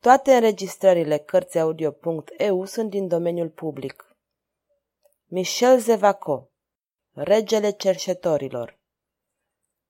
Toate 0.00 0.34
înregistrările 0.34 1.18
Cărțiaudio.eu 1.18 2.64
sunt 2.64 2.90
din 2.90 3.08
domeniul 3.08 3.48
public. 3.48 4.16
Michel 5.24 5.78
Zevaco 5.78 6.48
Regele 7.12 7.70
cerșetorilor 7.70 8.78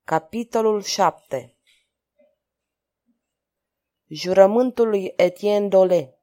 Capitolul 0.05 0.83
7 0.83 1.57
Jurământul 4.07 4.89
lui 4.89 5.12
Etienne 5.17 5.69
Dole 5.69 6.14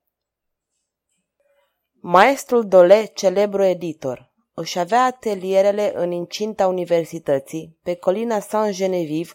Maestrul 2.04 2.68
Dole, 2.68 3.06
celebru 3.06 3.64
editor, 3.64 4.32
își 4.54 4.80
avea 4.80 5.04
atelierele 5.04 5.92
în 5.96 6.12
incinta 6.12 6.68
universității, 6.68 7.78
pe 7.84 7.96
colina 7.96 8.40
Saint-Genevieve, 8.40 9.32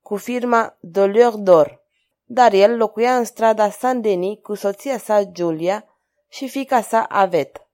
cu 0.00 0.16
firma 0.16 0.76
Doleur 0.80 1.32
d'Or, 1.32 1.80
dar 2.24 2.52
el 2.52 2.76
locuia 2.76 3.16
în 3.16 3.24
strada 3.24 3.70
Saint-Denis 3.70 4.38
cu 4.42 4.54
soția 4.54 4.98
sa 4.98 5.24
Giulia 5.24 5.84
și 6.28 6.48
fica 6.48 6.80
sa 6.80 7.02
Avet. 7.02 7.66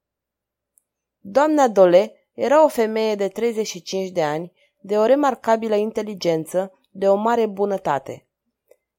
Doamna 1.19 1.69
Dole 1.69 2.13
era 2.35 2.65
o 2.65 2.69
femeie 2.69 3.15
de 3.15 3.29
35 3.29 4.11
de 4.11 4.23
ani, 4.23 4.53
de 4.81 4.99
o 4.99 5.05
remarcabilă 5.05 5.75
inteligență, 5.75 6.79
de 6.91 7.09
o 7.09 7.15
mare 7.15 7.47
bunătate. 7.47 8.27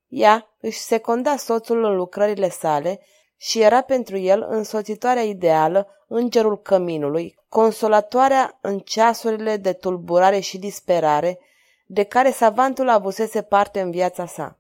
Ea 0.08 0.56
își 0.60 0.80
seconda 0.80 1.36
soțul 1.36 1.84
în 1.84 1.96
lucrările 1.96 2.50
sale 2.50 3.00
și 3.42 3.62
era 3.62 3.82
pentru 3.82 4.18
el 4.18 4.46
însoțitoarea 4.50 5.24
ideală, 5.24 5.88
îngerul 6.08 6.62
căminului, 6.62 7.40
consolatoarea 7.50 8.58
în 8.62 8.80
ceasurile 8.80 9.58
de 9.58 9.74
tulburare 9.74 10.40
și 10.40 10.58
disperare 10.58 11.40
de 11.86 12.04
care 12.04 12.32
savantul 12.32 12.90
avusese 12.90 13.42
parte 13.42 13.82
în 13.82 13.92
viața 13.92 14.26
sa. 14.26 14.60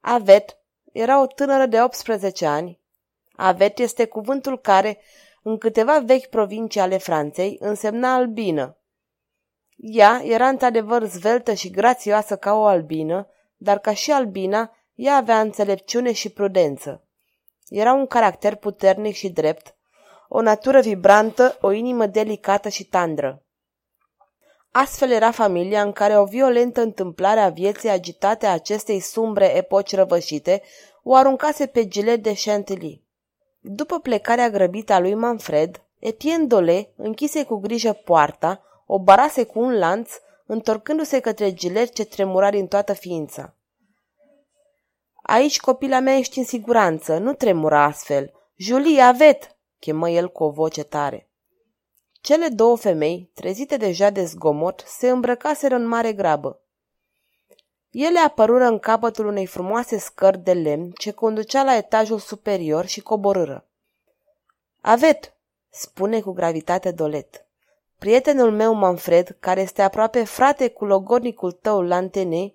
Avet 0.00 0.58
era 0.92 1.20
o 1.20 1.26
tânără 1.26 1.66
de 1.66 1.82
18 1.82 2.46
ani. 2.46 2.80
Avet 3.32 3.78
este 3.78 4.06
cuvântul 4.06 4.60
care, 4.60 4.98
în 5.42 5.58
câteva 5.58 5.98
vechi 5.98 6.26
provincii 6.26 6.80
ale 6.80 6.96
Franței, 6.96 7.56
însemna 7.60 8.14
albină. 8.14 8.76
Ea 9.76 10.20
era 10.24 10.48
într-adevăr 10.48 11.04
zveltă 11.04 11.52
și 11.52 11.70
grațioasă 11.70 12.36
ca 12.36 12.54
o 12.54 12.64
albină, 12.64 13.28
dar 13.56 13.78
ca 13.78 13.94
și 13.94 14.12
albina, 14.12 14.76
ea 14.94 15.16
avea 15.16 15.40
înțelepciune 15.40 16.12
și 16.12 16.28
prudență. 16.28 17.05
Era 17.68 17.92
un 17.92 18.06
caracter 18.06 18.54
puternic 18.54 19.14
și 19.14 19.28
drept, 19.28 19.74
o 20.28 20.40
natură 20.40 20.80
vibrantă, 20.80 21.58
o 21.60 21.70
inimă 21.70 22.06
delicată 22.06 22.68
și 22.68 22.84
tandră. 22.84 23.42
Astfel 24.70 25.10
era 25.10 25.30
familia 25.30 25.82
în 25.82 25.92
care 25.92 26.18
o 26.18 26.24
violentă 26.24 26.80
întâmplare 26.80 27.40
a 27.40 27.48
vieții 27.48 27.88
agitate 27.88 28.46
a 28.46 28.52
acestei 28.52 29.00
sumbre 29.00 29.56
epoci 29.56 29.94
răvășite 29.94 30.62
o 31.02 31.14
aruncase 31.14 31.66
pe 31.66 31.88
Gilet 31.88 32.22
de 32.22 32.34
Chantilly. 32.44 33.02
După 33.60 33.98
plecarea 33.98 34.50
grăbită 34.50 34.92
a 34.92 34.98
lui 34.98 35.14
Manfred, 35.14 35.82
Etienne 35.98 36.44
Dole 36.44 36.88
închise 36.96 37.44
cu 37.44 37.56
grijă 37.56 37.92
poarta, 37.92 38.62
o 38.86 38.98
barase 38.98 39.44
cu 39.44 39.60
un 39.60 39.78
lanț, 39.78 40.10
întorcându-se 40.46 41.20
către 41.20 41.52
Gilet 41.52 41.92
ce 41.92 42.04
tremura 42.04 42.50
din 42.50 42.66
toată 42.66 42.92
ființa. 42.92 43.55
Aici 45.26 45.60
copila 45.60 46.00
mea 46.00 46.16
ești 46.16 46.38
în 46.38 46.44
siguranță, 46.44 47.18
nu 47.18 47.34
tremura 47.34 47.82
astfel. 47.82 48.32
Julie, 48.56 49.00
avet!" 49.00 49.56
chemă 49.78 50.10
el 50.10 50.28
cu 50.28 50.44
o 50.44 50.50
voce 50.50 50.82
tare. 50.82 51.28
Cele 52.20 52.48
două 52.48 52.76
femei, 52.76 53.30
trezite 53.34 53.76
deja 53.76 54.10
de 54.10 54.24
zgomot, 54.24 54.84
se 54.86 55.08
îmbrăcaseră 55.08 55.74
în 55.74 55.86
mare 55.86 56.12
grabă. 56.12 56.60
Ele 57.90 58.18
apărură 58.18 58.64
în 58.64 58.78
capătul 58.78 59.26
unei 59.26 59.46
frumoase 59.46 59.98
scări 59.98 60.38
de 60.38 60.52
lemn 60.52 60.90
ce 60.90 61.10
conducea 61.10 61.62
la 61.62 61.76
etajul 61.76 62.18
superior 62.18 62.86
și 62.86 63.00
coborâră. 63.00 63.66
Avet, 64.80 65.32
spune 65.70 66.20
cu 66.20 66.32
gravitate 66.32 66.90
Dolet. 66.90 67.46
Prietenul 67.98 68.50
meu 68.50 68.74
Manfred, 68.74 69.36
care 69.40 69.60
este 69.60 69.82
aproape 69.82 70.24
frate 70.24 70.68
cu 70.68 70.84
logornicul 70.84 71.52
tău 71.52 71.82
Lantene, 71.82 72.54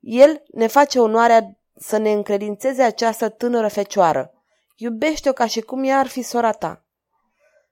el 0.00 0.42
ne 0.52 0.66
face 0.66 0.98
onoarea 0.98 1.56
să 1.82 1.96
ne 1.96 2.12
încredințeze 2.12 2.82
această 2.82 3.28
tânără 3.28 3.68
fecioară. 3.68 4.32
Iubește-o 4.76 5.32
ca 5.32 5.46
și 5.46 5.60
cum 5.60 5.84
ea 5.84 5.98
ar 5.98 6.06
fi 6.06 6.22
sora 6.22 6.52
ta. 6.52 6.84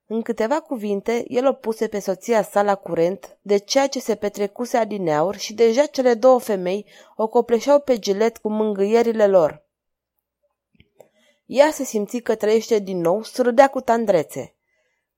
În 0.07 0.23
câteva 0.23 0.61
cuvinte, 0.61 1.25
el 1.29 1.47
o 1.47 1.53
puse 1.53 1.89
pe 1.89 1.99
soția 1.99 2.43
sa 2.43 2.63
la 2.63 2.75
curent 2.75 3.39
de 3.43 3.57
ceea 3.57 3.87
ce 3.87 4.01
se 4.01 4.15
petrecuse 4.15 4.77
adineaur 4.77 5.37
și 5.37 5.55
deja 5.55 5.87
cele 5.87 6.15
două 6.15 6.41
femei 6.41 6.87
o 7.17 7.29
copleșeau 7.29 7.81
pe 7.81 7.99
gilet 7.99 8.39
cu 8.39 8.51
mângâierile 8.51 9.27
lor. 9.27 9.65
Ea 11.47 11.71
se 11.71 11.85
simți 11.85 12.19
că 12.19 12.35
trăiește 12.35 12.79
din 12.79 13.01
nou, 13.01 13.23
surâdea 13.23 13.69
cu 13.69 13.81
tandrețe. 13.81 14.55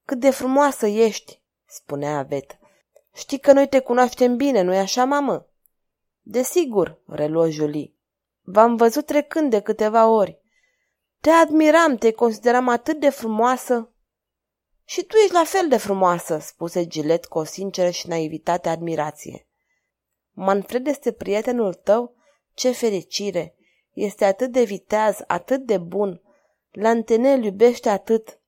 Cât 0.05 0.19
de 0.19 0.31
frumoasă 0.31 0.87
ești, 0.87 1.41
spunea 1.67 2.19
Avet. 2.19 2.59
Știi 3.15 3.39
că 3.39 3.53
noi 3.53 3.69
te 3.69 3.79
cunoaștem 3.79 4.37
bine, 4.37 4.61
nu-i 4.61 4.79
așa, 4.79 5.05
mamă? 5.05 5.47
Desigur, 6.23 6.99
reluă 7.07 7.49
Julie. 7.49 7.93
V-am 8.43 8.77
văzut 8.77 9.07
trecând 9.07 9.51
de 9.51 9.61
câteva 9.61 10.09
ori. 10.09 10.41
Te 11.21 11.31
admiram, 11.31 11.97
te 11.97 12.13
consideram 12.13 12.69
atât 12.69 13.01
de 13.01 13.11
frumoasă. 13.11 13.93
Și 14.85 15.05
tu 15.05 15.17
ești 15.17 15.33
la 15.33 15.45
fel 15.45 15.69
de 15.69 15.77
frumoasă, 15.77 16.39
spuse 16.39 16.87
Gilet 16.87 17.25
cu 17.25 17.39
o 17.39 17.45
sinceră 17.45 17.91
și 17.91 18.09
naivitate 18.09 18.69
admirație. 18.69 19.47
Manfred 20.33 20.87
este 20.87 21.13
prietenul 21.13 21.75
tău? 21.75 22.15
Ce 22.55 22.71
fericire! 22.71 23.57
Este 23.93 24.25
atât 24.25 24.53
de 24.53 24.63
viteaz, 24.63 25.19
atât 25.27 25.61
de 25.61 25.79
bun. 25.79 26.23
Lantenel 26.71 27.45
iubește 27.45 27.89
atât. 27.89 28.41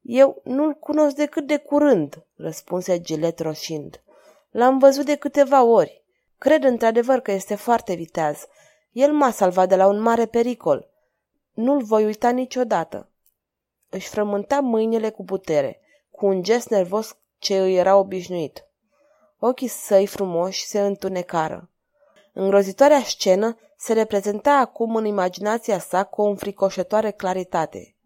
Eu 0.00 0.40
nu-l 0.44 0.74
cunosc 0.74 1.16
decât 1.16 1.46
de 1.46 1.56
curând, 1.56 2.26
răspunse 2.34 3.00
Gilet 3.00 3.38
roșind. 3.38 4.02
L-am 4.50 4.78
văzut 4.78 5.04
de 5.04 5.16
câteva 5.16 5.62
ori. 5.62 6.04
Cred 6.38 6.64
într-adevăr 6.64 7.20
că 7.20 7.32
este 7.32 7.54
foarte 7.54 7.94
viteaz. 7.94 8.46
El 8.90 9.12
m-a 9.12 9.30
salvat 9.30 9.68
de 9.68 9.76
la 9.76 9.86
un 9.86 10.00
mare 10.00 10.26
pericol. 10.26 10.90
Nu-l 11.52 11.82
voi 11.82 12.04
uita 12.04 12.30
niciodată. 12.30 13.10
Își 13.88 14.08
frământa 14.08 14.60
mâinile 14.60 15.10
cu 15.10 15.24
putere, 15.24 15.80
cu 16.10 16.26
un 16.26 16.42
gest 16.42 16.68
nervos 16.68 17.16
ce 17.38 17.58
îi 17.58 17.76
era 17.76 17.96
obișnuit. 17.96 18.64
Ochii 19.38 19.68
săi 19.68 20.06
frumoși 20.06 20.64
se 20.64 20.80
întunecară. 20.80 21.70
Îngrozitoarea 22.32 23.02
scenă 23.02 23.58
se 23.76 23.92
reprezenta 23.92 24.52
acum 24.52 24.96
în 24.96 25.04
imaginația 25.04 25.78
sa 25.78 26.04
cu 26.04 26.22
o 26.22 26.24
înfricoșătoare 26.24 27.10
claritate. 27.10 27.96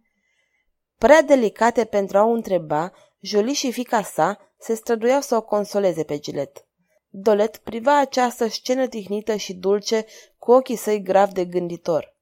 Prea 0.99 1.23
delicate 1.23 1.85
pentru 1.85 2.19
a 2.19 2.25
o 2.25 2.31
întreba, 2.31 2.93
Jolie 3.21 3.53
și 3.53 3.73
fica 3.73 4.03
sa 4.03 4.39
se 4.59 4.75
străduiau 4.75 5.21
să 5.21 5.37
o 5.37 5.43
consoleze 5.43 6.05
pe 6.05 6.19
Gilet. 6.19 6.65
Dolet 7.13 7.57
priva 7.57 7.99
această 7.99 8.47
scenă 8.47 8.87
tihnită 8.87 9.35
și 9.37 9.55
dulce 9.55 10.07
cu 10.39 10.53
ochii 10.53 10.77
săi 10.77 11.03
grav 11.03 11.31
de 11.31 11.45
gânditor. 11.45 12.15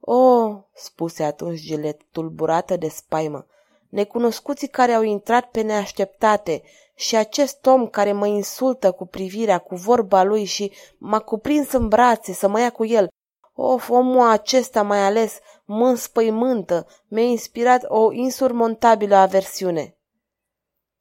O, 0.00 0.14
oh, 0.14 0.56
spuse 0.74 1.22
atunci 1.22 1.60
Gilet, 1.60 2.00
tulburată 2.12 2.76
de 2.76 2.88
spaimă, 2.88 3.46
necunoscuții 3.88 4.68
care 4.68 4.92
au 4.92 5.02
intrat 5.02 5.50
pe 5.50 5.60
neașteptate 5.60 6.62
și 6.94 7.16
acest 7.16 7.66
om 7.66 7.86
care 7.86 8.12
mă 8.12 8.26
insultă 8.26 8.92
cu 8.92 9.06
privirea, 9.06 9.58
cu 9.58 9.74
vorba 9.74 10.22
lui 10.22 10.44
și 10.44 10.72
m-a 10.98 11.18
cuprins 11.18 11.72
în 11.72 11.88
brațe 11.88 12.32
să 12.32 12.48
mă 12.48 12.60
ia 12.60 12.70
cu 12.70 12.84
el. 12.84 13.08
Of, 13.54 13.88
omul 13.90 14.28
acesta 14.28 14.82
mai 14.82 15.04
ales 15.04 15.38
mă 15.64 15.86
înspăimântă, 15.86 16.86
mi-a 17.08 17.22
inspirat 17.22 17.84
o 17.88 18.12
insurmontabilă 18.12 19.16
aversiune. 19.16 19.96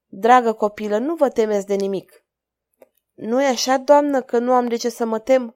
Dragă 0.06 0.54
copilă, 0.54 0.98
nu 0.98 1.16
vă 1.16 1.30
temeți 1.30 1.66
de 1.66 1.76
nimic, 1.76 2.24
nu-i 3.20 3.46
așa, 3.46 3.78
doamnă, 3.78 4.22
că 4.22 4.38
nu 4.38 4.54
am 4.54 4.68
de 4.68 4.76
ce 4.76 4.90
să 4.90 5.06
mă 5.06 5.20
tem? 5.20 5.56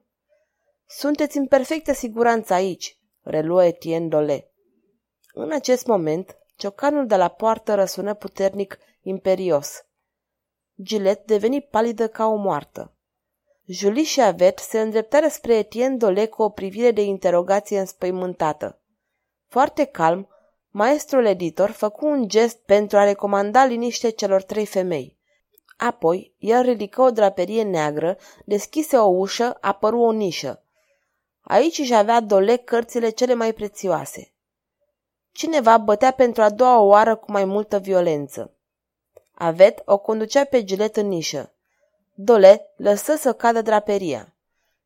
Sunteți 0.86 1.36
în 1.36 1.46
perfectă 1.46 1.92
siguranță 1.92 2.52
aici, 2.52 2.98
reluă 3.22 3.64
Etienne 3.64 4.08
Dole. 4.08 4.50
În 5.32 5.52
acest 5.52 5.86
moment, 5.86 6.36
ciocanul 6.56 7.06
de 7.06 7.16
la 7.16 7.28
poartă 7.28 7.74
răsună 7.74 8.14
puternic, 8.14 8.78
imperios. 9.02 9.86
Gilet 10.82 11.26
deveni 11.26 11.62
palidă 11.62 12.08
ca 12.08 12.26
o 12.26 12.34
moartă. 12.34 12.92
Julie 13.66 14.04
și 14.04 14.20
Avet 14.20 14.58
se 14.58 14.80
îndreptară 14.80 15.28
spre 15.28 15.54
Etienne 15.56 15.96
Dole 15.96 16.26
cu 16.26 16.42
o 16.42 16.48
privire 16.48 16.90
de 16.90 17.02
interogație 17.02 17.78
înspăimântată. 17.78 18.80
Foarte 19.46 19.84
calm, 19.84 20.28
maestrul 20.68 21.24
editor 21.24 21.70
făcu 21.70 22.06
un 22.06 22.28
gest 22.28 22.56
pentru 22.56 22.96
a 22.96 23.04
recomanda 23.04 23.64
liniște 23.64 24.10
celor 24.10 24.42
trei 24.42 24.66
femei. 24.66 25.22
Apoi, 25.76 26.32
el 26.38 26.62
ridică 26.62 27.02
o 27.02 27.10
draperie 27.10 27.62
neagră, 27.62 28.16
deschise 28.44 28.96
o 28.96 29.06
ușă, 29.06 29.56
apăru 29.60 29.98
o 29.98 30.12
nișă. 30.12 30.62
Aici 31.40 31.78
își 31.78 31.94
avea 31.94 32.20
dole 32.20 32.56
cărțile 32.56 33.10
cele 33.10 33.34
mai 33.34 33.52
prețioase. 33.52 34.32
Cineva 35.32 35.78
bătea 35.78 36.10
pentru 36.10 36.42
a 36.42 36.50
doua 36.50 36.78
oară 36.78 37.16
cu 37.16 37.30
mai 37.30 37.44
multă 37.44 37.78
violență. 37.78 38.50
Avet 39.34 39.82
o 39.84 39.98
conducea 39.98 40.44
pe 40.44 40.64
Gilet 40.64 40.96
în 40.96 41.08
nișă. 41.08 41.52
Dole 42.14 42.70
lăsă 42.76 43.14
să 43.14 43.32
cadă 43.32 43.62
draperia. 43.62 44.34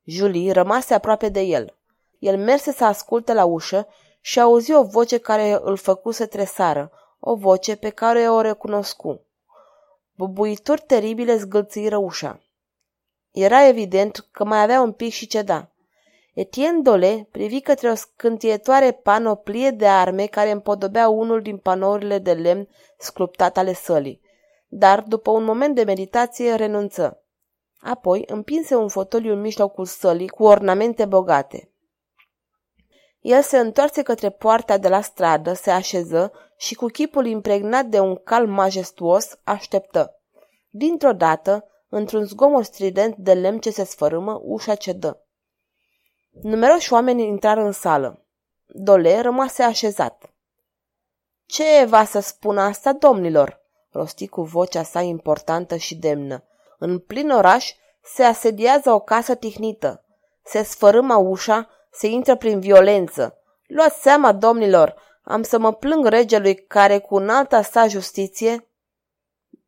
Julie 0.05 0.53
rămase 0.53 0.95
aproape 0.95 1.29
de 1.29 1.41
el. 1.41 1.75
El 2.19 2.39
merse 2.39 2.73
să 2.73 2.85
asculte 2.85 3.33
la 3.33 3.45
ușă 3.45 3.87
și 4.21 4.41
auzi 4.41 4.73
o 4.73 4.83
voce 4.83 5.19
care 5.19 5.59
îl 5.63 5.77
făcu 5.77 6.11
să 6.11 6.27
tresară, 6.27 6.91
o 7.21 7.35
voce 7.35 7.77
pe 7.77 7.89
care 7.89 8.29
o 8.29 8.41
recunoscu. 8.41 9.21
Bubuituri 10.19 10.81
teribile 10.87 11.37
zgâlțiră 11.37 11.97
ușa. 11.97 12.43
Era 13.31 13.67
evident 13.67 14.29
că 14.33 14.45
mai 14.45 14.63
avea 14.63 14.81
un 14.81 14.93
pic 14.93 15.13
și 15.13 15.27
ceda. 15.27 15.71
Etienne 16.35 16.81
Dole 16.81 17.29
privi 17.31 17.61
către 17.61 17.91
o 17.91 17.95
scântietoare 17.95 18.93
panoplie 18.93 19.71
de 19.71 19.87
arme 19.87 20.27
care 20.27 20.51
împodobea 20.51 21.09
unul 21.09 21.43
din 21.43 21.57
panourile 21.57 22.19
de 22.19 22.33
lemn 22.33 22.69
sculptat 22.99 23.57
ale 23.57 23.73
sălii, 23.73 24.21
dar, 24.69 25.01
după 25.01 25.31
un 25.31 25.45
moment 25.45 25.75
de 25.75 25.85
meditație, 25.85 26.55
renunță. 26.55 27.23
Apoi 27.81 28.25
împinse 28.27 28.75
un 28.75 28.89
fotoliu 28.89 29.33
în 29.33 29.41
mijlocul 29.41 29.85
sălii 29.85 30.29
cu 30.29 30.45
ornamente 30.45 31.05
bogate. 31.05 31.71
El 33.21 33.43
se 33.43 33.59
întoarse 33.59 34.03
către 34.03 34.31
poarta 34.31 34.79
de 34.79 34.89
la 34.89 35.01
stradă, 35.01 35.53
se 35.53 35.71
așeză 35.71 36.33
și 36.59 36.75
cu 36.75 36.87
chipul 36.87 37.27
impregnat 37.27 37.87
de 37.87 38.01
un 38.01 38.17
cal 38.17 38.47
majestuos 38.47 39.39
așteptă. 39.45 40.21
Dintr-o 40.71 41.13
dată, 41.13 41.65
într-un 41.89 42.25
zgomot 42.25 42.65
strident 42.65 43.17
de 43.17 43.35
lemn 43.35 43.59
ce 43.59 43.71
se 43.71 43.85
sfărâmă, 43.85 44.41
ușa 44.43 44.75
cedă. 44.75 45.23
Numeroși 46.43 46.93
oameni 46.93 47.27
intrară 47.27 47.61
în 47.61 47.73
sală. 47.73 48.25
Dole 48.67 49.21
rămase 49.21 49.63
așezat. 49.63 50.33
Ce 51.47 51.85
va 51.85 52.05
să 52.05 52.21
spună 52.21 52.61
asta, 52.61 52.93
domnilor?" 52.93 53.67
rosti 53.91 54.29
cu 54.29 54.43
vocea 54.43 54.83
sa 54.83 55.01
importantă 55.01 55.77
și 55.77 55.95
demnă. 55.95 56.45
În 56.79 56.99
plin 56.99 57.31
oraș 57.31 57.73
se 58.03 58.23
asediază 58.23 58.91
o 58.91 59.01
casă 59.01 59.35
tihnită. 59.35 60.05
Se 60.45 60.63
sfărâmă 60.63 61.15
ușa, 61.15 61.69
se 61.91 62.07
intră 62.07 62.37
prin 62.37 62.61
violență. 62.61 63.39
Luați 63.67 64.01
seama, 64.01 64.33
domnilor, 64.33 64.95
am 65.31 65.43
să 65.43 65.59
mă 65.59 65.73
plâng 65.73 66.07
regelui 66.07 66.55
care 66.55 66.99
cu 66.99 67.17
înalta 67.17 67.63
sa 67.63 67.87
justiție... 67.87 68.69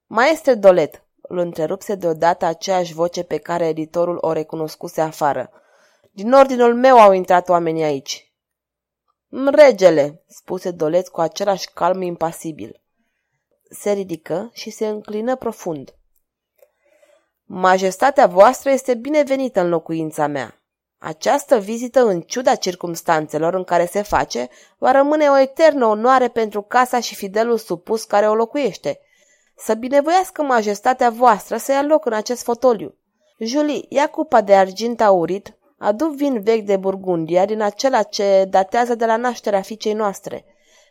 Maestre 0.07 0.55
Dolet, 0.55 1.05
îl 1.21 1.39
întrerupse 1.39 1.95
deodată 1.95 2.45
aceeași 2.45 2.95
voce 2.95 3.23
pe 3.23 3.39
care 3.39 3.67
editorul 3.69 4.19
o 4.21 4.33
recunoscuse 4.33 5.01
afară. 5.01 5.51
Din 6.11 6.33
ordinul 6.33 6.75
meu 6.75 6.99
au 6.99 7.13
intrat 7.13 7.49
oamenii 7.49 7.83
aici. 7.83 8.33
Regele, 9.53 10.23
spuse 10.27 10.71
Dolet 10.71 11.09
cu 11.09 11.21
același 11.21 11.71
calm 11.75 12.03
impasibil. 12.03 12.81
Se 13.71 13.93
ridică 13.93 14.51
și 14.53 14.71
se 14.71 14.87
înclină 14.87 15.37
profund. 15.37 15.95
Majestatea 17.45 18.27
voastră 18.27 18.71
este 18.71 18.95
binevenită 18.95 19.61
în 19.61 19.69
locuința 19.69 20.27
mea. 20.27 20.60
Această 21.03 21.59
vizită, 21.59 22.05
în 22.05 22.21
ciuda 22.21 22.55
circumstanțelor 22.55 23.55
în 23.55 23.65
care 23.65 23.87
se 23.87 24.03
face, 24.03 24.49
va 24.79 24.91
rămâne 24.91 25.29
o 25.29 25.39
eternă 25.39 25.87
onoare 25.87 26.29
pentru 26.29 26.63
casa 26.63 27.01
și 27.01 27.15
fidelul 27.15 27.59
supus 27.59 28.05
care 28.05 28.29
o 28.29 28.35
locuiește. 28.35 29.01
Să 29.57 29.75
binevoiască 29.75 30.43
majestatea 30.43 31.11
voastră 31.11 31.57
să 31.57 31.73
ia 31.73 31.83
loc 31.83 32.07
în 32.07 32.13
acest 32.13 32.43
fotoliu. 32.43 32.95
Julie, 33.39 33.85
ia 33.89 34.07
cupa 34.07 34.41
de 34.41 34.55
argint 34.55 35.01
aurit, 35.01 35.57
adu 35.79 36.07
vin 36.07 36.43
vechi 36.43 36.65
de 36.65 36.77
Burgundia 36.77 37.45
din 37.45 37.61
acela 37.61 38.03
ce 38.03 38.47
datează 38.49 38.95
de 38.95 39.07
la 39.07 39.17
nașterea 39.17 39.61
fiicei 39.61 39.93
noastre. 39.93 40.45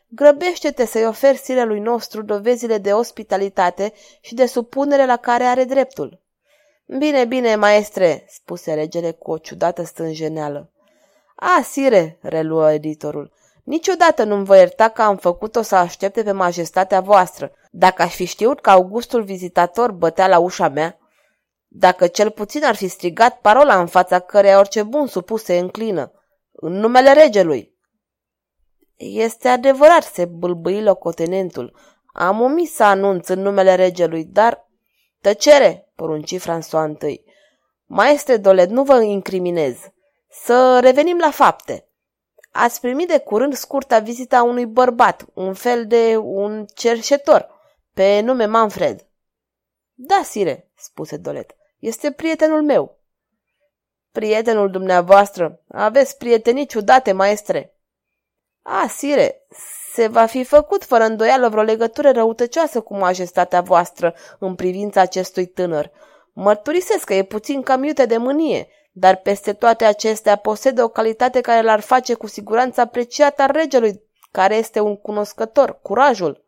Grăbește-te 0.07 0.85
să-i 0.85 1.05
oferi 1.05 1.37
sirelui 1.37 1.79
nostru 1.79 2.21
dovezile 2.21 2.77
de 2.77 2.93
ospitalitate 2.93 3.93
și 4.21 4.33
de 4.33 4.45
supunere 4.45 5.05
la 5.05 5.17
care 5.17 5.43
are 5.43 5.63
dreptul. 5.63 6.19
Bine, 6.97 7.25
bine, 7.25 7.55
maestre, 7.55 8.25
spuse 8.27 8.73
regele 8.73 9.11
cu 9.11 9.31
o 9.31 9.37
ciudată 9.37 9.83
stânjeneală. 9.83 10.71
A, 11.35 11.61
sire, 11.63 12.17
reluă 12.21 12.71
editorul, 12.71 13.33
niciodată 13.63 14.23
nu-mi 14.23 14.45
voi 14.45 14.57
ierta 14.57 14.89
că 14.89 15.01
am 15.01 15.17
făcut-o 15.17 15.61
să 15.61 15.75
aștepte 15.75 16.23
pe 16.23 16.31
majestatea 16.31 17.01
voastră. 17.01 17.51
Dacă 17.71 18.01
aș 18.01 18.15
fi 18.15 18.25
știut 18.25 18.59
că 18.59 18.69
Augustul 18.69 19.23
vizitator 19.23 19.91
bătea 19.91 20.27
la 20.27 20.39
ușa 20.39 20.67
mea, 20.67 20.99
dacă 21.67 22.07
cel 22.07 22.29
puțin 22.29 22.65
ar 22.65 22.75
fi 22.75 22.87
strigat 22.87 23.39
parola 23.39 23.79
în 23.79 23.87
fața 23.87 24.19
căreia 24.19 24.59
orice 24.59 24.83
bun 24.83 25.07
supus 25.07 25.43
se 25.43 25.57
înclină, 25.57 26.11
în 26.51 26.73
numele 26.73 27.13
regelui. 27.13 27.77
Este 28.95 29.47
adevărat, 29.47 30.03
se 30.03 30.25
bâlbâi 30.25 30.83
locotenentul. 30.83 31.77
Am 32.13 32.41
omis 32.41 32.73
să 32.73 32.83
anunț 32.83 33.27
în 33.27 33.39
numele 33.39 33.75
regelui, 33.75 34.25
dar... 34.25 34.67
Tăcere, 35.21 35.91
porunci 35.95 36.39
François 36.39 37.01
I. 37.07 37.21
Maestre 37.85 38.37
Dolet, 38.37 38.69
nu 38.69 38.83
vă 38.83 39.01
incriminez. 39.01 39.77
Să 40.29 40.79
revenim 40.79 41.17
la 41.17 41.31
fapte. 41.31 41.87
Ați 42.51 42.81
primit 42.81 43.07
de 43.07 43.19
curând 43.19 43.53
scurta 43.53 43.99
vizita 43.99 44.43
unui 44.43 44.65
bărbat, 44.65 45.25
un 45.33 45.53
fel 45.53 45.87
de 45.87 46.17
un 46.17 46.65
cerșetor, 46.73 47.49
pe 47.93 48.19
nume 48.19 48.45
Manfred. 48.45 49.07
Da, 49.93 50.21
sire, 50.23 50.71
spuse 50.75 51.17
Dolet, 51.17 51.55
este 51.79 52.11
prietenul 52.11 52.63
meu. 52.63 52.97
Prietenul 54.11 54.71
dumneavoastră, 54.71 55.63
aveți 55.67 56.17
prietenii 56.17 56.65
ciudate, 56.65 57.11
maestre. 57.11 57.73
A, 58.61 58.87
sire, 58.87 59.45
se 59.93 60.07
va 60.07 60.25
fi 60.25 60.43
făcut 60.43 60.83
fără 60.83 61.03
îndoială 61.03 61.49
vreo 61.49 61.63
legătură 61.63 62.11
răutăcioasă 62.11 62.81
cu 62.81 62.97
majestatea 62.97 63.61
voastră 63.61 64.15
în 64.39 64.55
privința 64.55 65.01
acestui 65.01 65.45
tânăr. 65.45 65.91
Mărturisesc 66.33 67.03
că 67.03 67.13
e 67.13 67.23
puțin 67.23 67.61
cam 67.61 67.83
iute 67.83 68.05
de 68.05 68.17
mânie, 68.17 68.67
dar 68.91 69.15
peste 69.15 69.53
toate 69.53 69.85
acestea 69.85 70.35
posedă 70.35 70.83
o 70.83 70.87
calitate 70.87 71.41
care 71.41 71.61
l-ar 71.61 71.79
face 71.79 72.13
cu 72.13 72.27
siguranță 72.27 72.81
apreciat 72.81 73.39
al 73.39 73.49
regelui, 73.51 74.01
care 74.31 74.55
este 74.55 74.79
un 74.79 74.97
cunoscător, 74.97 75.79
curajul. 75.81 76.45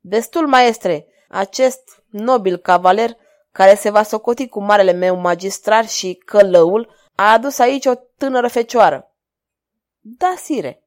Destul, 0.00 0.46
maestre, 0.46 1.06
acest 1.28 2.02
nobil 2.10 2.56
cavaler, 2.56 3.16
care 3.52 3.74
se 3.74 3.90
va 3.90 4.02
socoti 4.02 4.48
cu 4.48 4.62
marele 4.62 4.92
meu 4.92 5.16
magistrar 5.16 5.88
și 5.88 6.22
călăul, 6.24 6.94
a 7.14 7.32
adus 7.32 7.58
aici 7.58 7.86
o 7.86 7.94
tânără 8.16 8.48
fecioară. 8.48 9.12
Da, 10.00 10.34
sire, 10.36 10.81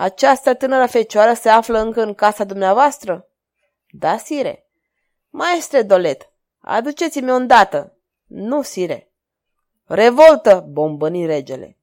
această 0.00 0.54
tânără 0.54 0.86
fecioară 0.86 1.32
se 1.32 1.48
află 1.48 1.78
încă 1.78 2.02
în 2.02 2.14
casa 2.14 2.44
dumneavoastră? 2.44 3.28
Da, 3.90 4.16
sire. 4.16 4.66
Maestre 5.30 5.82
Dolet, 5.82 6.32
aduceți-mi 6.60 7.30
o 7.30 7.34
îndată. 7.34 7.96
Nu, 8.26 8.62
sire. 8.62 9.12
Revoltă, 9.84 10.66
bombăni 10.68 11.26
regele. 11.26 11.76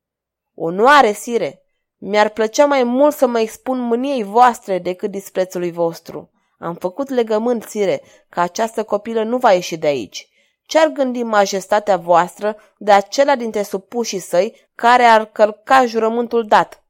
Onoare, 0.56 1.12
sire. 1.12 1.62
Mi-ar 1.98 2.30
plăcea 2.30 2.66
mai 2.66 2.84
mult 2.84 3.16
să 3.16 3.28
mă 3.28 3.40
expun 3.40 3.80
mâniei 3.80 4.24
voastre 4.24 4.80
decât 4.80 5.12
disprețului 5.12 5.72
vostru. 5.72 6.32
Am 6.60 6.76
făcut 6.76 7.10
legământ, 7.10 7.64
sire, 7.64 8.02
că 8.30 8.40
această 8.40 8.84
copilă 8.84 9.24
nu 9.24 9.38
va 9.38 9.52
ieși 9.52 9.78
de 9.78 9.88
aici. 9.88 10.30
Ce-ar 10.66 10.88
gândi 10.88 11.24
majestatea 11.24 11.98
voastră 11.98 12.58
de 12.78 12.92
acela 12.92 13.36
dintre 13.36 13.62
supușii 13.64 14.20
săi 14.20 14.70
care 14.76 15.04
ar 15.04 15.26
călca 15.26 15.86
jurământul 15.86 16.46
dat? 16.46 16.82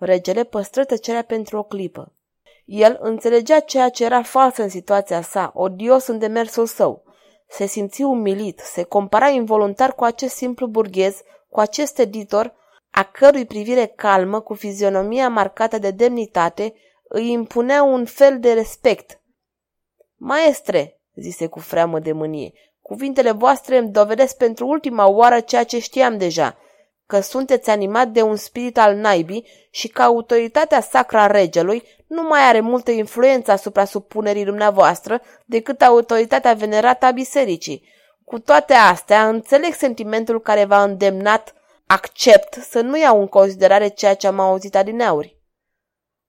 Regele 0.00 0.44
păstră 0.44 0.84
tăcerea 0.84 1.22
pentru 1.22 1.58
o 1.58 1.62
clipă. 1.62 2.12
El 2.64 2.98
înțelegea 3.00 3.60
ceea 3.60 3.88
ce 3.88 4.04
era 4.04 4.22
fals 4.22 4.56
în 4.56 4.68
situația 4.68 5.22
sa, 5.22 5.50
odios 5.54 6.06
în 6.06 6.18
demersul 6.18 6.66
său. 6.66 7.02
Se 7.48 7.66
simți 7.66 8.02
umilit, 8.02 8.58
se 8.58 8.82
compara 8.82 9.28
involuntar 9.28 9.94
cu 9.94 10.04
acest 10.04 10.34
simplu 10.34 10.66
burghez, 10.66 11.20
cu 11.48 11.60
acest 11.60 11.98
editor, 11.98 12.54
a 12.90 13.02
cărui 13.02 13.44
privire 13.44 13.86
calmă, 13.86 14.40
cu 14.40 14.54
fizionomia 14.54 15.28
marcată 15.28 15.78
de 15.78 15.90
demnitate, 15.90 16.74
îi 17.08 17.30
impunea 17.30 17.82
un 17.82 18.04
fel 18.04 18.40
de 18.40 18.52
respect. 18.52 19.20
Maestre, 20.16 21.00
zise 21.14 21.46
cu 21.46 21.58
freamă 21.58 21.98
de 21.98 22.12
mânie, 22.12 22.52
cuvintele 22.80 23.30
voastre 23.30 23.76
îmi 23.76 23.90
dovedesc 23.90 24.36
pentru 24.36 24.66
ultima 24.66 25.06
oară 25.06 25.40
ceea 25.40 25.64
ce 25.64 25.78
știam 25.78 26.18
deja– 26.18 26.56
că 27.10 27.20
sunteți 27.20 27.70
animat 27.70 28.08
de 28.08 28.22
un 28.22 28.36
spirit 28.36 28.78
al 28.78 28.94
naibii 28.94 29.46
și 29.70 29.88
că 29.88 30.02
autoritatea 30.02 30.80
sacră 30.80 31.18
a 31.18 31.26
regelui 31.26 31.82
nu 32.06 32.22
mai 32.22 32.40
are 32.40 32.60
multă 32.60 32.90
influență 32.90 33.50
asupra 33.50 33.84
supunerii 33.84 34.44
dumneavoastră 34.44 35.22
decât 35.44 35.82
autoritatea 35.82 36.52
venerată 36.52 37.06
a 37.06 37.10
bisericii. 37.10 37.88
Cu 38.24 38.38
toate 38.38 38.72
astea, 38.72 39.28
înțeleg 39.28 39.72
sentimentul 39.72 40.40
care 40.40 40.64
v-a 40.64 40.82
îndemnat, 40.82 41.54
accept, 41.86 42.52
să 42.54 42.80
nu 42.80 42.98
iau 42.98 43.20
în 43.20 43.26
considerare 43.26 43.88
ceea 43.88 44.14
ce 44.14 44.26
am 44.26 44.40
auzit 44.40 44.76
adineauri. 44.76 45.36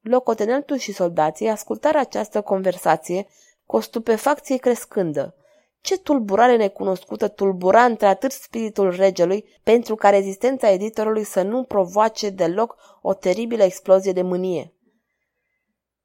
Locotenentul 0.02 0.78
și 0.78 0.94
soldații 0.94 1.48
ascultară 1.48 1.98
această 1.98 2.42
conversație 2.42 3.28
cu 3.66 3.76
o 3.76 3.80
stupefacție 3.80 4.58
crescândă. 4.58 5.36
Ce 5.82 5.98
tulburare 5.98 6.56
necunoscută 6.56 7.28
tulbura 7.28 7.84
între 7.84 8.06
atât 8.06 8.32
spiritul 8.32 8.96
regelui 8.96 9.60
pentru 9.64 9.96
ca 9.96 10.10
rezistența 10.10 10.70
editorului 10.70 11.24
să 11.24 11.42
nu 11.42 11.64
provoace 11.64 12.30
deloc 12.30 12.76
o 13.02 13.14
teribilă 13.14 13.64
explozie 13.64 14.12
de 14.12 14.22
mânie. 14.22 14.74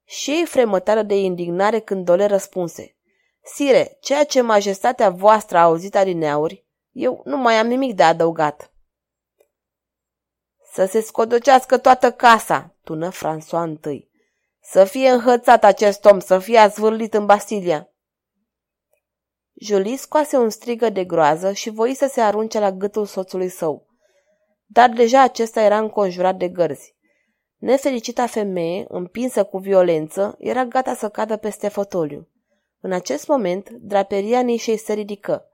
Și 0.03 0.31
ei 0.31 0.45
fremătară 0.45 1.01
de 1.01 1.15
indignare 1.15 1.79
când 1.79 2.05
Dole 2.05 2.25
răspunse. 2.25 2.95
Sire, 3.43 3.97
ceea 4.01 4.23
ce 4.23 4.41
majestatea 4.41 5.09
voastră 5.09 5.57
a 5.57 5.63
auzit 5.63 5.95
adineauri, 5.95 6.65
eu 6.91 7.21
nu 7.25 7.37
mai 7.37 7.55
am 7.55 7.67
nimic 7.67 7.95
de 7.95 8.03
adăugat. 8.03 8.71
Să 10.73 10.85
se 10.85 11.01
scodocească 11.01 11.77
toată 11.77 12.11
casa, 12.11 12.75
tună 12.83 13.11
François 13.11 13.63
întâi. 13.63 14.11
Să 14.61 14.83
fie 14.83 15.09
înhățat 15.09 15.63
acest 15.63 16.05
om, 16.05 16.19
să 16.19 16.39
fie 16.39 16.57
azvârlit 16.57 17.13
în 17.13 17.25
Bastilia. 17.25 17.89
Julie 19.59 19.97
scoase 19.97 20.37
un 20.37 20.49
strigă 20.49 20.89
de 20.89 21.03
groază 21.03 21.51
și 21.51 21.69
voi 21.69 21.93
să 21.93 22.07
se 22.07 22.21
arunce 22.21 22.59
la 22.59 22.71
gâtul 22.71 23.05
soțului 23.05 23.49
său. 23.49 23.87
Dar 24.65 24.89
deja 24.89 25.21
acesta 25.21 25.61
era 25.61 25.77
înconjurat 25.77 26.35
de 26.35 26.47
gărzi. 26.47 26.95
Nefericita 27.57 28.25
femeie, 28.25 28.85
împinsă 28.87 29.43
cu 29.43 29.57
violență, 29.57 30.35
era 30.39 30.65
gata 30.65 30.93
să 30.93 31.09
cadă 31.09 31.37
peste 31.37 31.67
fotoliu. 31.67 32.27
În 32.81 32.91
acest 32.91 33.27
moment, 33.27 33.69
draperia 33.69 34.39
nișei 34.39 34.77
se 34.77 34.93
ridică. 34.93 35.45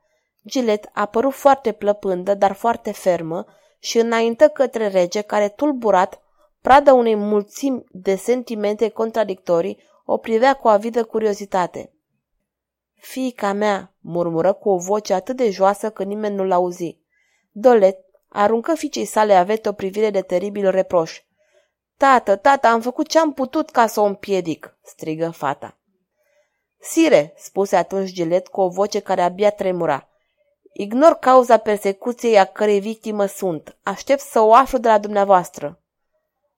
Gilet 0.45 0.89
a 0.93 1.05
părut 1.05 1.33
foarte 1.33 1.71
plăpândă, 1.71 2.33
dar 2.33 2.53
foarte 2.53 2.91
fermă 2.91 3.45
și 3.79 3.97
înaintă 3.97 4.47
către 4.47 4.87
rege, 4.87 5.21
care, 5.21 5.49
tulburat, 5.49 6.21
pradă 6.61 6.91
unei 6.91 7.15
mulțimi 7.15 7.83
de 7.91 8.15
sentimente 8.15 8.89
contradictorii, 8.89 9.77
o 10.05 10.17
privea 10.17 10.53
cu 10.53 10.67
avidă 10.67 11.03
curiozitate. 11.03 11.92
Fiica 13.05 13.53
mea, 13.53 13.93
murmură 13.99 14.53
cu 14.53 14.69
o 14.69 14.77
voce 14.77 15.13
atât 15.13 15.35
de 15.35 15.49
joasă 15.49 15.89
că 15.89 16.03
nimeni 16.03 16.35
nu-l 16.35 16.51
auzi. 16.51 16.97
Dolet 17.51 17.99
aruncă 18.29 18.75
fiicei 18.75 19.05
sale 19.05 19.33
avete 19.33 19.69
o 19.69 19.71
privire 19.71 20.09
de 20.09 20.21
teribil 20.21 20.69
reproș. 20.69 21.21
Tată, 21.97 22.35
tată, 22.35 22.67
am 22.67 22.81
făcut 22.81 23.07
ce-am 23.07 23.33
putut 23.33 23.69
ca 23.69 23.87
să 23.87 23.99
o 23.99 24.03
împiedic, 24.03 24.77
strigă 24.83 25.29
fata. 25.29 25.77
Sire, 26.79 27.33
spuse 27.37 27.75
atunci 27.75 28.11
Gilet 28.11 28.47
cu 28.47 28.61
o 28.61 28.69
voce 28.69 28.99
care 28.99 29.21
abia 29.21 29.51
tremura. 29.51 30.09
Ignor 30.73 31.13
cauza 31.13 31.57
persecuției 31.57 32.39
a 32.39 32.45
cărei 32.45 32.79
victimă 32.79 33.25
sunt. 33.25 33.77
Aștept 33.83 34.21
să 34.21 34.39
o 34.39 34.53
aflu 34.53 34.77
de 34.77 34.87
la 34.87 34.97
dumneavoastră. 34.97 35.79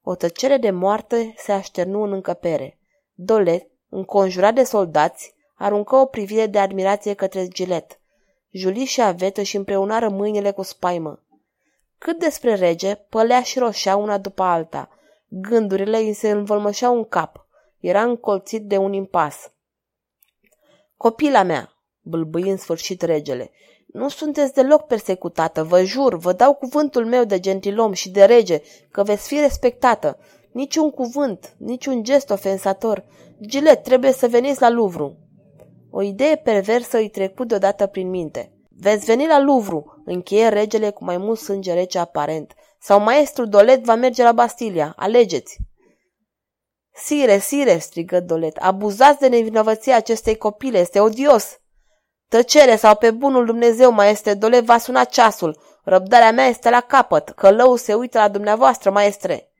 O 0.03 0.15
tăcere 0.15 0.57
de 0.57 0.71
moarte 0.71 1.33
se 1.37 1.51
așternu 1.51 2.01
în 2.01 2.11
încăpere. 2.11 2.79
Dolet, 3.13 3.67
înconjurat 3.89 4.53
de 4.53 4.63
soldați, 4.63 5.34
aruncă 5.55 5.95
o 5.95 6.05
privire 6.05 6.45
de 6.47 6.59
admirație 6.59 7.13
către 7.13 7.47
Gilet. 7.47 7.99
Julie 8.49 8.85
și 8.85 9.01
Avet 9.01 9.37
își 9.37 9.55
împreunară 9.55 10.09
mâinile 10.09 10.51
cu 10.51 10.61
spaimă. 10.61 11.23
Cât 11.97 12.19
despre 12.19 12.55
rege, 12.55 12.95
pălea 12.95 13.41
și 13.41 13.59
roșea 13.59 13.95
una 13.95 14.17
după 14.17 14.43
alta. 14.43 14.89
Gândurile 15.27 15.97
îi 15.97 16.13
se 16.13 16.29
învălmășeau 16.29 16.95
în 16.97 17.03
cap. 17.03 17.47
Era 17.79 18.03
încolțit 18.03 18.61
de 18.65 18.77
un 18.77 18.93
impas. 18.93 19.51
Copila 20.97 21.43
mea, 21.43 21.73
bâlbâi 22.01 22.49
în 22.49 22.57
sfârșit 22.57 23.01
regele, 23.01 23.51
nu 23.85 24.09
sunteți 24.09 24.53
deloc 24.53 24.87
persecutată, 24.87 25.63
vă 25.63 25.83
jur, 25.83 26.17
vă 26.17 26.33
dau 26.33 26.53
cuvântul 26.53 27.05
meu 27.05 27.23
de 27.23 27.39
gentilom 27.39 27.93
și 27.93 28.09
de 28.09 28.23
rege 28.23 28.61
că 28.91 29.03
veți 29.03 29.27
fi 29.27 29.39
respectată. 29.39 30.17
Niciun 30.51 30.91
cuvânt, 30.91 31.55
niciun 31.57 32.03
gest 32.03 32.29
ofensator. 32.29 33.03
Gilet, 33.41 33.83
trebuie 33.83 34.11
să 34.11 34.27
veniți 34.27 34.61
la 34.61 34.69
Louvre. 34.69 35.15
O 35.97 36.01
idee 36.01 36.35
perversă 36.35 36.97
îi 36.97 37.09
trecu 37.09 37.43
deodată 37.43 37.85
prin 37.85 38.09
minte. 38.09 38.51
Veți 38.69 39.05
veni 39.05 39.27
la 39.27 39.39
Louvre, 39.39 39.83
încheie 40.05 40.47
regele 40.47 40.89
cu 40.89 41.03
mai 41.03 41.17
mult 41.17 41.39
sânge 41.39 41.73
rece 41.73 41.99
aparent. 41.99 42.53
Sau 42.79 42.99
maestru 42.99 43.45
Dolet 43.45 43.83
va 43.83 43.95
merge 43.95 44.23
la 44.23 44.31
Bastilia. 44.31 44.93
Alegeți! 44.95 45.57
Sire, 46.93 47.37
sire, 47.37 47.77
strigă 47.77 48.19
Dolet, 48.19 48.57
abuzați 48.57 49.19
de 49.19 49.27
nevinovăția 49.27 49.95
acestei 49.95 50.37
copile, 50.37 50.79
este 50.79 50.99
odios! 50.99 51.59
Tăcere 52.29 52.75
sau 52.75 52.95
pe 52.95 53.11
bunul 53.11 53.45
Dumnezeu, 53.45 53.91
maestre 53.91 54.33
Dolet, 54.33 54.63
va 54.63 54.77
suna 54.77 55.03
ceasul. 55.03 55.59
Răbdarea 55.83 56.31
mea 56.31 56.47
este 56.47 56.69
la 56.69 56.79
capăt, 56.79 57.29
călăul 57.29 57.77
se 57.77 57.93
uită 57.93 58.17
la 58.17 58.27
dumneavoastră, 58.27 58.91
maestre. 58.91 59.51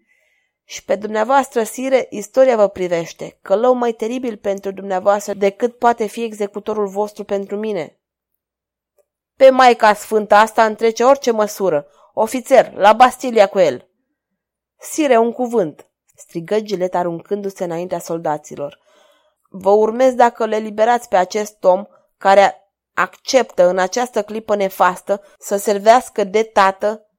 Și 0.68 0.84
pe 0.84 0.96
dumneavoastră, 0.96 1.64
sire, 1.64 2.08
istoria 2.10 2.56
vă 2.56 2.68
privește, 2.68 3.38
călău 3.42 3.74
mai 3.74 3.92
teribil 3.92 4.38
pentru 4.38 4.72
dumneavoastră 4.72 5.34
decât 5.34 5.78
poate 5.78 6.06
fi 6.06 6.24
executorul 6.24 6.88
vostru 6.88 7.24
pentru 7.24 7.56
mine. 7.56 8.00
Pe 9.36 9.50
Maica 9.50 9.94
Sfântă 9.94 10.36
asta 10.36 10.66
întrece 10.66 11.04
orice 11.04 11.32
măsură. 11.32 11.88
Ofițer, 12.14 12.74
la 12.74 12.94
Bastilia 12.94 13.48
cu 13.48 13.60
el. 13.60 13.90
Sire, 14.80 15.18
un 15.18 15.32
cuvânt, 15.32 15.88
strigă 16.16 16.60
Gilet 16.60 16.96
aruncându-se 16.96 17.64
înaintea 17.64 18.00
soldaților. 18.00 18.80
Vă 19.50 19.70
urmez 19.70 20.14
dacă 20.14 20.46
le 20.46 20.58
liberați 20.58 21.08
pe 21.08 21.16
acest 21.16 21.64
om 21.64 21.86
care 22.18 22.72
acceptă 22.94 23.68
în 23.68 23.78
această 23.78 24.24
clipă 24.24 24.56
nefastă 24.56 25.22
să 25.40 25.58
servească 25.58 26.24
de 26.24 26.44
tată 26.44 27.10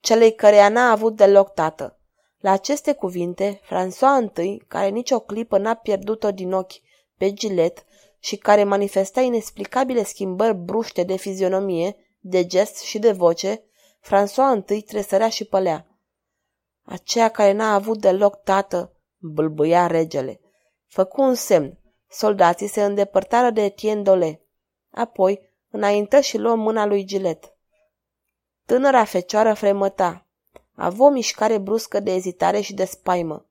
celei 0.00 0.34
care 0.34 0.68
n-a 0.68 0.90
avut 0.90 1.16
deloc 1.16 1.54
tată. 1.54 2.01
La 2.42 2.50
aceste 2.50 2.92
cuvinte, 2.92 3.60
François 3.64 4.42
I, 4.42 4.62
care 4.68 4.88
nicio 4.88 5.20
clipă 5.20 5.58
n-a 5.58 5.74
pierdut-o 5.74 6.30
din 6.30 6.52
ochi 6.52 6.72
pe 7.16 7.32
Gilet 7.32 7.84
și 8.18 8.36
care 8.36 8.64
manifesta 8.64 9.20
inexplicabile 9.20 10.02
schimbări 10.04 10.54
bruște 10.54 11.02
de 11.02 11.16
fizionomie, 11.16 11.96
de 12.20 12.46
gest 12.46 12.80
și 12.80 12.98
de 12.98 13.12
voce, 13.12 13.64
François 14.00 14.68
I 14.68 14.82
tresărea 14.82 15.28
și 15.28 15.44
pălea. 15.44 15.86
Aceea 16.82 17.28
care 17.28 17.52
n-a 17.52 17.74
avut 17.74 18.00
deloc 18.00 18.42
tată, 18.42 18.96
bâlbâia 19.18 19.86
regele. 19.86 20.40
Făcu 20.86 21.22
un 21.22 21.34
semn. 21.34 21.78
Soldații 22.08 22.66
se 22.66 22.84
îndepărtară 22.84 23.50
de 23.50 23.64
Etienne 23.64 24.02
Dole. 24.02 24.46
Apoi, 24.90 25.40
înaintă 25.70 26.20
și 26.20 26.38
luă 26.38 26.54
mâna 26.54 26.86
lui 26.86 27.04
Gilet. 27.04 27.56
Tânăra 28.66 29.04
fecioară 29.04 29.54
fremăta. 29.54 30.21
Avea 30.74 31.06
o 31.06 31.10
mișcare 31.10 31.58
bruscă 31.58 32.00
de 32.00 32.14
ezitare 32.14 32.60
și 32.60 32.74
de 32.74 32.84
spaimă. 32.84 33.46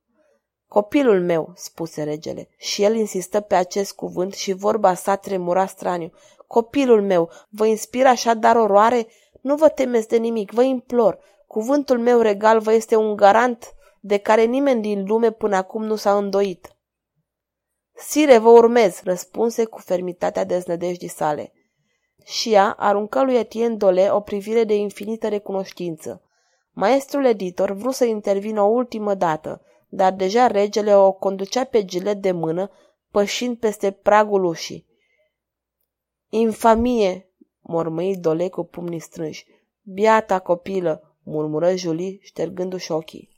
Copilul 0.67 1.21
meu, 1.21 1.51
spuse 1.55 2.03
regele, 2.03 2.49
și 2.57 2.83
el 2.83 2.95
insistă 2.95 3.39
pe 3.39 3.55
acest 3.55 3.93
cuvânt 3.93 4.33
și 4.33 4.53
vorba 4.53 4.93
sa 4.93 5.15
tremura 5.15 5.65
straniu. 5.65 6.11
Copilul 6.47 7.01
meu, 7.01 7.29
vă 7.49 7.65
inspiră 7.65 8.07
așadar 8.07 8.55
oroare? 8.55 9.07
Nu 9.41 9.55
vă 9.55 9.69
temeți 9.69 10.07
de 10.07 10.17
nimic, 10.17 10.51
vă 10.51 10.63
implor. 10.63 11.19
Cuvântul 11.47 11.99
meu 11.99 12.19
regal 12.19 12.59
vă 12.59 12.73
este 12.73 12.95
un 12.95 13.15
garant 13.15 13.75
de 13.99 14.17
care 14.17 14.43
nimeni 14.43 14.81
din 14.81 15.05
lume 15.07 15.31
până 15.31 15.55
acum 15.55 15.83
nu 15.83 15.95
s-a 15.95 16.17
îndoit. 16.17 16.75
Sire, 17.93 18.37
vă 18.37 18.49
urmez, 18.49 19.01
răspunse 19.03 19.65
cu 19.65 19.79
fermitatea 19.79 20.43
deznădejdii 20.43 21.07
sale. 21.07 21.53
Și 22.23 22.53
ea 22.53 22.71
aruncă 22.71 23.23
lui 23.23 23.35
Etienne 23.35 23.75
Dole 23.75 24.09
o 24.11 24.19
privire 24.19 24.63
de 24.63 24.75
infinită 24.75 25.27
recunoștință. 25.27 26.21
Maestrul 26.71 27.25
editor 27.25 27.71
vrut 27.71 27.93
să 27.93 28.05
intervină 28.05 28.61
o 28.61 28.69
ultimă 28.69 29.13
dată, 29.13 29.61
dar 29.89 30.13
deja 30.13 30.47
regele 30.47 30.95
o 30.95 31.11
conducea 31.11 31.63
pe 31.63 31.85
gilet 31.85 32.21
de 32.21 32.31
mână, 32.31 32.71
pășind 33.11 33.57
peste 33.57 33.91
pragul 33.91 34.43
ușii. 34.43 34.87
Infamie, 36.29 37.29
mormăi 37.59 38.17
Dole 38.17 38.49
cu 38.49 38.63
pumnii 38.63 38.99
strânși. 38.99 39.45
Biata 39.81 40.39
copilă, 40.39 41.17
murmură 41.23 41.75
Julie, 41.75 42.17
ștergându-și 42.21 42.91
ochii. 42.91 43.30